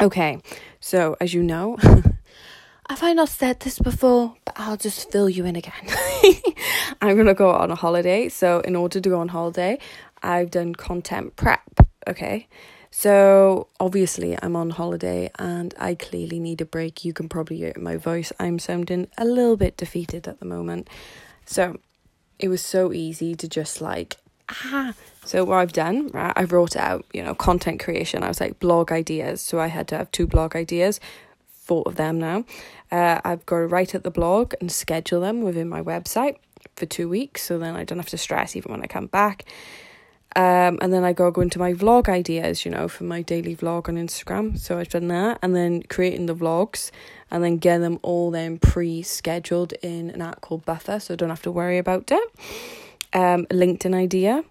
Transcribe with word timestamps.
Okay, 0.00 0.38
so 0.78 1.16
as 1.20 1.34
you 1.34 1.42
know, 1.42 1.76
have 2.88 3.02
I 3.02 3.14
not 3.14 3.30
said 3.30 3.58
this 3.60 3.80
before? 3.80 4.36
But 4.44 4.54
I'll 4.56 4.76
just 4.76 5.10
fill 5.10 5.28
you 5.28 5.44
in 5.44 5.56
again. 5.56 5.72
I'm 7.02 7.16
gonna 7.16 7.34
go 7.34 7.50
on 7.50 7.72
a 7.72 7.74
holiday, 7.74 8.28
so 8.28 8.60
in 8.60 8.76
order 8.76 9.00
to 9.00 9.08
go 9.08 9.18
on 9.18 9.28
holiday, 9.28 9.80
I've 10.22 10.52
done 10.52 10.76
content 10.76 11.34
prep. 11.34 11.80
Okay, 12.06 12.46
so 12.92 13.66
obviously 13.80 14.38
I'm 14.40 14.54
on 14.54 14.70
holiday 14.70 15.30
and 15.36 15.74
I 15.80 15.96
clearly 15.96 16.38
need 16.38 16.60
a 16.60 16.64
break. 16.64 17.04
You 17.04 17.12
can 17.12 17.28
probably 17.28 17.56
hear 17.56 17.72
my 17.76 17.96
voice. 17.96 18.32
I'm 18.38 18.60
sounding 18.60 19.08
a 19.18 19.24
little 19.24 19.56
bit 19.56 19.76
defeated 19.76 20.28
at 20.28 20.38
the 20.38 20.46
moment. 20.46 20.88
So 21.44 21.76
it 22.38 22.46
was 22.46 22.62
so 22.62 22.92
easy 22.92 23.34
to 23.34 23.48
just 23.48 23.80
like 23.80 24.18
ah. 24.48 24.94
So 25.24 25.44
what 25.44 25.56
I've 25.56 25.72
done, 25.72 26.08
right, 26.08 26.32
I 26.36 26.44
wrote 26.44 26.74
out, 26.74 27.04
you 27.12 27.22
know, 27.22 27.34
content 27.34 27.80
creation. 27.80 28.22
I 28.22 28.28
was 28.28 28.40
like 28.40 28.58
blog 28.60 28.90
ideas. 28.90 29.42
So 29.42 29.60
I 29.60 29.66
had 29.66 29.86
to 29.88 29.96
have 29.98 30.10
two 30.10 30.26
blog 30.26 30.56
ideas, 30.56 31.00
four 31.50 31.82
of 31.86 31.96
them 31.96 32.18
now. 32.18 32.44
Uh, 32.90 33.20
I've 33.24 33.44
got 33.44 33.58
to 33.58 33.66
write 33.66 33.94
at 33.94 34.04
the 34.04 34.10
blog 34.10 34.54
and 34.60 34.72
schedule 34.72 35.20
them 35.20 35.42
within 35.42 35.68
my 35.68 35.82
website 35.82 36.36
for 36.76 36.86
two 36.86 37.08
weeks. 37.08 37.42
So 37.42 37.58
then 37.58 37.76
I 37.76 37.84
don't 37.84 37.98
have 37.98 38.08
to 38.08 38.18
stress 38.18 38.56
even 38.56 38.72
when 38.72 38.82
I 38.82 38.86
come 38.86 39.06
back. 39.06 39.44
Um, 40.36 40.78
and 40.80 40.92
then 40.92 41.04
I 41.04 41.12
go 41.12 41.30
go 41.30 41.40
into 41.40 41.58
my 41.58 41.72
vlog 41.72 42.08
ideas, 42.08 42.64
you 42.64 42.70
know, 42.70 42.86
for 42.86 43.04
my 43.04 43.22
daily 43.22 43.56
vlog 43.56 43.88
on 43.88 43.96
Instagram. 43.96 44.58
So 44.58 44.78
I've 44.78 44.90
done 44.90 45.08
that, 45.08 45.38
and 45.42 45.56
then 45.56 45.82
creating 45.84 46.26
the 46.26 46.34
vlogs, 46.34 46.90
and 47.30 47.42
then 47.42 47.56
get 47.56 47.78
them 47.78 47.98
all 48.02 48.30
then 48.30 48.58
pre-scheduled 48.58 49.72
in 49.82 50.10
an 50.10 50.20
app 50.20 50.42
called 50.42 50.64
Buffer, 50.66 51.00
so 51.00 51.14
I 51.14 51.16
don't 51.16 51.30
have 51.30 51.42
to 51.42 51.50
worry 51.50 51.78
about 51.78 52.10
it. 52.12 52.28
Um, 53.12 53.46
LinkedIn 53.46 53.94
idea, 53.94 54.44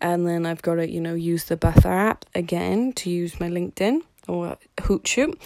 and 0.00 0.26
then 0.26 0.46
I've 0.46 0.62
got 0.62 0.76
to 0.76 0.88
you 0.88 1.00
know 1.00 1.14
use 1.14 1.44
the 1.44 1.56
Buffer 1.56 1.88
app 1.88 2.24
again 2.34 2.92
to 2.94 3.10
use 3.10 3.40
my 3.40 3.48
LinkedIn 3.48 4.02
or 4.28 4.56
Hootsuite, 4.78 5.36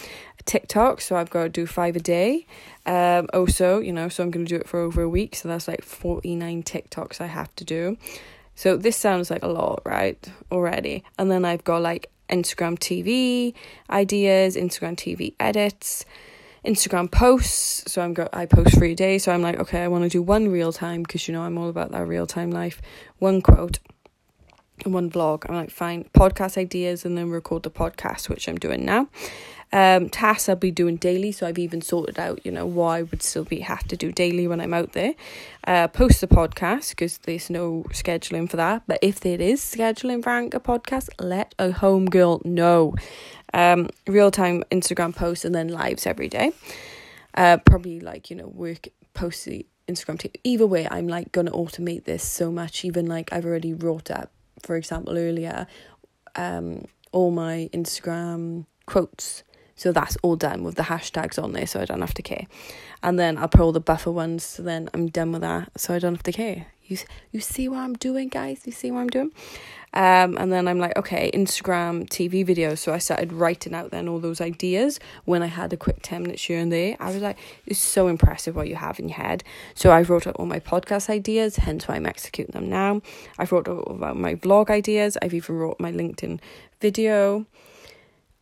TikTok. 0.45 1.01
So 1.01 1.15
I've 1.15 1.29
got 1.29 1.43
to 1.43 1.49
do 1.49 1.65
five 1.65 1.95
a 1.95 1.99
day. 1.99 2.45
Um, 2.85 3.27
also, 3.33 3.79
you 3.79 3.93
know, 3.93 4.09
so 4.09 4.23
I'm 4.23 4.31
going 4.31 4.45
to 4.45 4.49
do 4.49 4.59
it 4.59 4.67
for 4.67 4.79
over 4.79 5.01
a 5.01 5.09
week. 5.09 5.35
So 5.35 5.47
that's 5.47 5.67
like 5.67 5.83
forty 5.83 6.35
nine 6.35 6.63
TikToks 6.63 7.21
I 7.21 7.27
have 7.27 7.55
to 7.55 7.63
do. 7.63 7.97
So 8.55 8.77
this 8.77 8.97
sounds 8.97 9.31
like 9.31 9.43
a 9.43 9.47
lot, 9.47 9.81
right? 9.85 10.19
Already. 10.51 11.03
And 11.17 11.31
then 11.31 11.45
I've 11.45 11.63
got 11.63 11.81
like 11.81 12.11
Instagram 12.29 12.77
TV 12.77 13.53
ideas, 13.89 14.55
Instagram 14.55 14.95
TV 14.95 15.33
edits, 15.39 16.05
Instagram 16.65 17.11
posts. 17.11 17.91
So 17.91 18.01
I'm 18.01 18.13
go 18.13 18.27
I 18.33 18.45
post 18.45 18.75
three 18.75 18.95
days. 18.95 19.23
So 19.23 19.31
I'm 19.31 19.41
like, 19.41 19.59
okay, 19.59 19.83
I 19.83 19.87
want 19.87 20.03
to 20.03 20.09
do 20.09 20.21
one 20.21 20.49
real 20.49 20.71
time 20.71 21.03
because 21.03 21.27
you 21.27 21.33
know 21.33 21.41
I'm 21.41 21.57
all 21.57 21.69
about 21.69 21.91
that 21.91 22.07
real 22.07 22.27
time 22.27 22.51
life. 22.51 22.81
One 23.19 23.41
quote, 23.41 23.79
and 24.85 24.93
one 24.93 25.09
vlog. 25.09 25.45
I'm 25.47 25.55
like, 25.55 25.71
fine, 25.71 26.09
podcast 26.13 26.57
ideas, 26.57 27.05
and 27.05 27.17
then 27.17 27.29
record 27.29 27.63
the 27.63 27.71
podcast, 27.71 28.29
which 28.29 28.47
I'm 28.47 28.57
doing 28.57 28.85
now. 28.85 29.07
Um, 29.73 30.09
tasks 30.09 30.49
I'll 30.49 30.57
be 30.57 30.71
doing 30.71 30.97
daily, 30.97 31.31
so 31.31 31.47
I've 31.47 31.57
even 31.57 31.81
sorted 31.81 32.19
out, 32.19 32.45
you 32.45 32.51
know, 32.51 32.65
why 32.65 32.99
I 32.99 33.01
would 33.03 33.23
still 33.23 33.45
be 33.45 33.61
have 33.61 33.87
to 33.87 33.95
do 33.95 34.11
daily 34.11 34.45
when 34.45 34.59
I'm 34.59 34.73
out 34.73 34.91
there. 34.91 35.13
Uh, 35.65 35.87
post 35.87 36.19
the 36.19 36.27
podcast 36.27 36.89
because 36.89 37.19
there's 37.19 37.49
no 37.49 37.85
scheduling 37.91 38.49
for 38.49 38.57
that. 38.57 38.83
But 38.85 38.99
if 39.01 39.21
there 39.21 39.39
is 39.39 39.61
scheduling 39.61 40.23
for 40.23 40.31
Anchor 40.31 40.59
podcast, 40.59 41.09
let 41.19 41.55
a 41.57 41.71
home 41.71 42.07
girl 42.07 42.41
know. 42.43 42.95
Um, 43.53 43.89
real 44.07 44.31
time 44.31 44.63
Instagram 44.71 45.15
posts 45.15 45.45
and 45.45 45.55
then 45.55 45.69
lives 45.69 46.05
every 46.05 46.27
day. 46.27 46.51
Uh, 47.33 47.57
probably 47.57 48.01
like 48.01 48.29
you 48.29 48.35
know 48.35 48.47
work 48.47 48.89
post 49.13 49.45
the 49.45 49.65
Instagram. 49.87 50.19
T- 50.19 50.31
Either 50.43 50.67
way, 50.67 50.87
I'm 50.89 51.07
like 51.07 51.31
gonna 51.31 51.51
automate 51.51 52.03
this 52.03 52.23
so 52.23 52.51
much. 52.51 52.83
Even 52.83 53.05
like 53.05 53.31
I've 53.31 53.45
already 53.45 53.73
wrote 53.73 54.11
up, 54.11 54.31
for 54.63 54.75
example, 54.75 55.17
earlier, 55.17 55.67
um, 56.35 56.85
all 57.13 57.31
my 57.31 57.69
Instagram 57.73 58.65
quotes 58.85 59.43
so 59.81 59.91
that's 59.91 60.15
all 60.21 60.35
done 60.35 60.63
with 60.63 60.75
the 60.75 60.83
hashtags 60.83 61.41
on 61.41 61.53
there, 61.53 61.65
so 61.65 61.81
I 61.81 61.85
don't 61.85 62.01
have 62.01 62.13
to 62.13 62.21
care. 62.21 62.45
And 63.01 63.17
then 63.17 63.35
I'll 63.39 63.47
put 63.47 63.61
all 63.61 63.71
the 63.71 63.79
buffer 63.79 64.11
ones, 64.11 64.43
so 64.43 64.61
then 64.61 64.91
I'm 64.93 65.07
done 65.07 65.31
with 65.31 65.41
that, 65.41 65.71
so 65.75 65.95
I 65.95 65.97
don't 65.97 66.13
have 66.13 66.21
to 66.21 66.31
care. 66.31 66.67
You 66.85 66.99
you 67.31 67.39
see 67.39 67.67
what 67.67 67.79
I'm 67.79 67.95
doing, 67.95 68.27
guys? 68.27 68.61
You 68.67 68.73
see 68.73 68.91
what 68.91 68.99
I'm 68.99 69.09
doing? 69.09 69.31
Um, 69.95 70.37
and 70.37 70.51
then 70.51 70.67
I'm 70.67 70.77
like, 70.77 70.95
okay, 70.97 71.31
Instagram 71.33 72.07
TV 72.09 72.45
videos. 72.45 72.77
So 72.77 72.93
I 72.93 72.99
started 72.99 73.33
writing 73.33 73.73
out 73.73 73.89
then 73.89 74.07
all 74.07 74.19
those 74.19 74.39
ideas 74.39 74.99
when 75.25 75.41
I 75.41 75.47
had 75.47 75.73
a 75.73 75.77
quick 75.77 75.97
10 76.03 76.21
minutes 76.21 76.43
here 76.43 76.59
and 76.59 76.71
there. 76.71 76.95
I 76.99 77.11
was 77.11 77.23
like, 77.23 77.39
it's 77.65 77.79
so 77.79 78.07
impressive 78.07 78.55
what 78.55 78.67
you 78.67 78.75
have 78.75 78.99
in 78.99 79.09
your 79.09 79.17
head. 79.17 79.43
So 79.73 79.89
I 79.89 80.03
wrote 80.03 80.27
out 80.27 80.35
all 80.35 80.45
my 80.45 80.59
podcast 80.59 81.09
ideas, 81.09 81.55
hence 81.55 81.87
why 81.87 81.95
I'm 81.95 82.05
executing 82.05 82.53
them 82.53 82.69
now. 82.69 83.01
I've 83.39 83.51
wrote 83.51 83.67
out 83.67 83.89
about 83.89 84.15
my 84.15 84.35
vlog 84.35 84.69
ideas. 84.69 85.17
I've 85.23 85.33
even 85.33 85.55
wrote 85.55 85.79
my 85.79 85.91
LinkedIn 85.91 86.39
video 86.79 87.47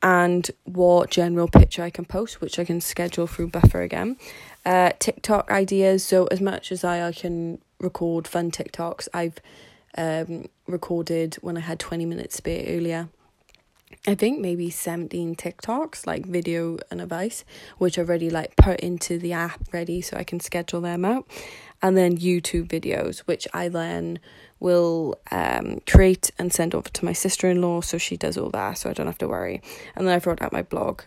and 0.02 0.50
what 0.64 1.10
general 1.10 1.48
picture 1.48 1.84
I 1.84 1.90
can 1.90 2.06
post, 2.06 2.42
which 2.42 2.58
I 2.60 2.66
can 2.66 2.82
schedule 2.82 3.28
through 3.28 3.50
Buffer 3.50 3.82
again. 3.82 4.18
Uh, 4.66 4.92
TikTok 5.00 5.52
ideas. 5.52 6.04
So 6.04 6.28
as 6.28 6.42
much 6.42 6.72
as 6.72 6.84
I, 6.84 7.08
I 7.08 7.12
can 7.12 7.60
record 7.80 8.28
fun 8.28 8.52
TikToks, 8.52 9.08
I've 9.14 9.40
um, 9.98 10.48
recorded 10.68 11.36
when 11.42 11.58
I 11.58 11.62
had 11.62 11.80
twenty 11.80 12.06
minutes 12.06 12.38
spare 12.38 12.66
earlier. 12.68 13.10
I 14.08 14.16
think 14.16 14.40
maybe 14.40 14.70
17 14.70 15.36
TikToks, 15.36 16.08
like 16.08 16.26
video 16.26 16.78
and 16.90 17.02
advice, 17.02 17.44
which 17.80 18.00
I've 18.00 18.08
already 18.08 18.30
like 18.30 18.56
put 18.56 18.80
into 18.80 19.18
the 19.18 19.34
app 19.34 19.74
ready 19.74 20.00
so 20.02 20.16
I 20.16 20.24
can 20.24 20.40
schedule 20.40 20.81
them 20.81 21.04
out. 21.04 21.28
And 21.81 21.95
then 21.95 22.17
YouTube 22.17 22.67
videos, 22.67 23.19
which 23.19 23.47
I 23.53 23.69
then 23.69 24.19
will 24.59 25.17
um, 25.31 25.79
create 25.88 26.31
and 26.38 26.51
send 26.53 26.75
over 26.75 26.90
to 26.90 27.06
my 27.06 27.13
sister 27.13 27.50
in 27.50 27.62
law 27.62 27.81
so 27.81 27.97
she 27.97 28.17
does 28.17 28.38
all 28.38 28.50
that 28.50 28.78
so 28.78 28.90
I 28.90 28.94
don't 28.94 29.06
have 29.07 29.17
to 29.19 29.28
worry. 29.28 29.62
And 29.95 30.06
then 30.06 30.13
I've 30.13 30.28
wrote 30.28 30.41
out 30.41 30.51
my 30.51 30.63
blog 30.63 31.01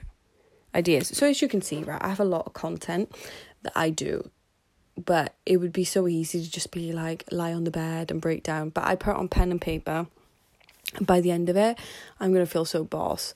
ideas. 0.75 1.09
So 1.09 1.27
as 1.27 1.43
you 1.43 1.49
can 1.49 1.62
see, 1.62 1.82
right, 1.82 2.03
I 2.03 2.09
have 2.09 2.21
a 2.21 2.25
lot 2.25 2.47
of 2.47 2.55
content 2.55 3.15
that 3.62 3.72
I 3.77 3.91
do. 3.91 4.31
But 5.03 5.34
it 5.47 5.56
would 5.56 5.72
be 5.72 5.84
so 5.84 6.06
easy 6.06 6.43
to 6.43 6.50
just 6.50 6.71
be 6.71 6.93
like 6.93 7.25
lie 7.31 7.53
on 7.53 7.65
the 7.65 7.71
bed 7.71 8.11
and 8.11 8.21
break 8.21 8.43
down. 8.43 8.71
But 8.71 8.84
I 8.84 8.94
put 8.94 9.16
on 9.16 9.28
pen 9.28 9.50
and 9.50 9.61
paper. 9.61 10.06
By 11.00 11.22
the 11.22 11.31
end 11.31 11.49
of 11.49 11.56
it, 11.56 11.78
I'm 12.21 12.32
gonna 12.32 12.44
feel 12.44 12.66
so 12.66 12.84
boss. 12.84 13.32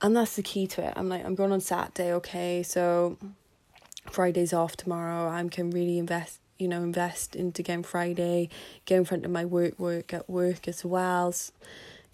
And 0.00 0.16
that's 0.16 0.36
the 0.36 0.42
key 0.44 0.68
to 0.68 0.86
it. 0.86 0.92
I'm 0.94 1.08
like, 1.08 1.24
I'm 1.24 1.34
going 1.34 1.50
on 1.50 1.60
Saturday, 1.60 2.12
okay, 2.12 2.62
so 2.62 3.18
Friday's 4.08 4.52
off 4.52 4.76
tomorrow. 4.76 5.28
I 5.28 5.46
can 5.48 5.70
really 5.70 5.98
invest 5.98 6.38
you 6.58 6.68
know, 6.68 6.82
invest 6.82 7.36
into 7.36 7.62
Game 7.62 7.82
Friday, 7.82 8.48
get 8.84 8.96
in 8.96 9.04
front 9.04 9.24
of 9.24 9.30
my 9.30 9.44
work, 9.44 9.78
work 9.78 10.12
at 10.12 10.28
work 10.28 10.68
as 10.68 10.84
well. 10.84 11.34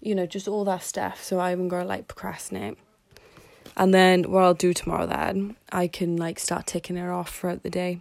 You 0.01 0.15
know, 0.15 0.25
just 0.25 0.47
all 0.47 0.65
that 0.65 0.83
stuff. 0.83 1.23
So 1.23 1.39
I 1.39 1.49
haven't 1.49 1.69
got 1.69 1.81
to 1.81 1.85
like 1.85 2.07
procrastinate. 2.07 2.77
And 3.75 3.93
then 3.93 4.31
what 4.31 4.43
I'll 4.43 4.53
do 4.53 4.73
tomorrow 4.73 5.05
then, 5.05 5.55
I 5.71 5.87
can 5.87 6.15
like 6.15 6.39
start 6.39 6.67
ticking 6.67 6.97
it 6.97 7.09
off 7.09 7.35
throughout 7.35 7.63
the 7.63 7.69
day. 7.69 7.99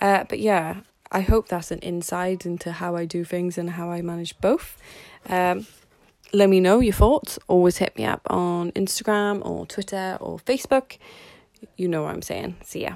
Uh, 0.00 0.24
but 0.28 0.38
yeah, 0.40 0.80
I 1.10 1.20
hope 1.20 1.48
that's 1.48 1.70
an 1.70 1.78
insight 1.80 2.46
into 2.46 2.72
how 2.72 2.96
I 2.96 3.04
do 3.04 3.24
things 3.24 3.58
and 3.58 3.70
how 3.70 3.90
I 3.90 4.02
manage 4.02 4.38
both. 4.40 4.78
Um, 5.28 5.66
let 6.32 6.48
me 6.48 6.60
know 6.60 6.80
your 6.80 6.94
thoughts. 6.94 7.38
Always 7.48 7.78
hit 7.78 7.96
me 7.96 8.04
up 8.04 8.22
on 8.30 8.72
Instagram 8.72 9.44
or 9.44 9.66
Twitter 9.66 10.16
or 10.20 10.38
Facebook. 10.38 10.98
You 11.76 11.88
know 11.88 12.04
what 12.04 12.14
I'm 12.14 12.22
saying. 12.22 12.56
See 12.62 12.82
ya. 12.82 12.94